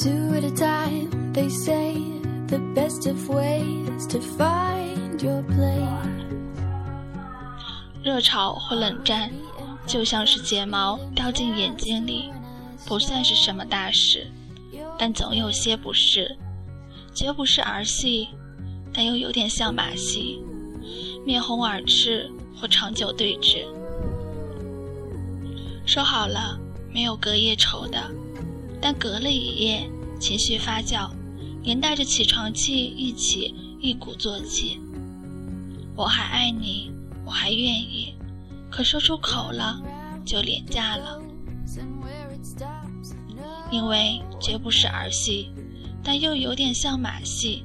[0.00, 1.96] Two at a time, they say
[2.46, 5.82] the best of ways to find your place.
[8.04, 9.28] 热吵或冷战，
[9.88, 12.30] 就像是睫毛掉进眼睛里，
[12.86, 14.28] 不算是什么大事，
[14.96, 16.38] 但总有些不是，
[17.12, 18.28] 绝不是儿戏，
[18.94, 20.40] 但又有点像马戏，
[21.26, 23.66] 面红耳赤或长久对峙。
[25.84, 26.56] 说好了
[26.94, 28.08] 没有隔夜仇的，
[28.80, 31.10] 但隔了一夜，情绪发酵，
[31.62, 34.80] 连带着起床气一起一鼓作气。
[35.96, 36.92] 我还爱你，
[37.24, 38.14] 我还愿意，
[38.70, 39.80] 可说出口了
[40.24, 41.20] 就廉价了，
[43.70, 45.50] 因为绝不是儿戏，
[46.04, 47.64] 但又有点像马戏。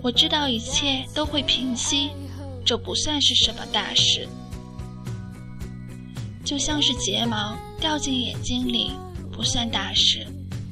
[0.00, 2.10] 我知道一切都会平息，
[2.64, 4.28] 这不算是什么大事。
[6.44, 8.90] 就像是睫毛掉进眼睛里，
[9.32, 10.26] 不算大事，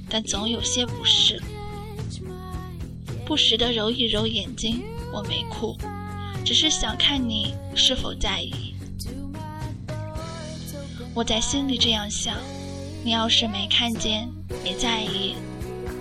[0.08, 1.42] 但总有些不适。
[3.24, 5.76] 不时的揉一揉眼睛，我没哭，
[6.44, 8.74] 只是想看你是否在意。
[11.14, 12.36] 我在心里这样想：
[13.02, 14.28] 你要是没看见，
[14.62, 15.34] 没在意，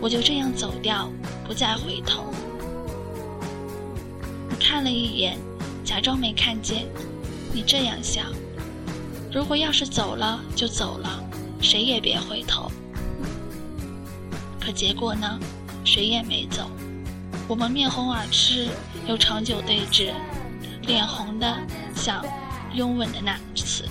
[0.02, 1.10] 我就这样走掉，
[1.48, 2.26] 不再回头。
[4.50, 5.38] 你看了一眼，
[5.84, 6.86] 假装没看见，
[7.54, 8.26] 你这样想。
[9.32, 11.24] 如果要是走了就走了，
[11.62, 12.72] 谁也别回头。
[14.60, 15.40] 可结果呢？
[15.86, 16.70] 谁也没走。
[17.48, 18.68] 我们面红耳赤，
[19.08, 20.12] 又长久对峙，
[20.82, 21.58] 脸红的
[21.96, 22.24] 像
[22.74, 23.86] 拥吻的那次。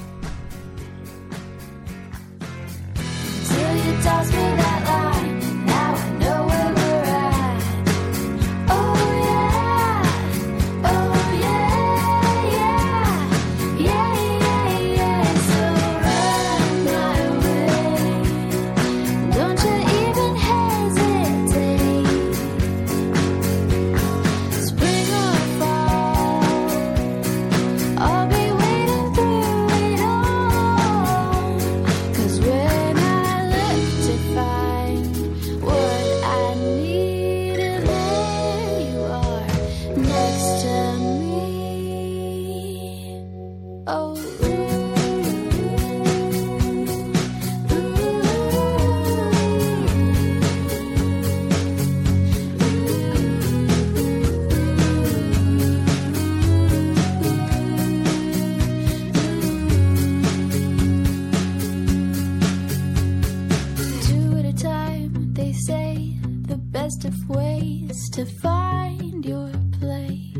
[67.04, 70.36] of ways to find your place.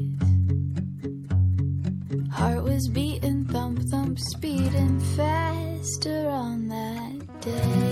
[2.31, 7.88] Heart was beating, thump, thump, speeding faster on that day.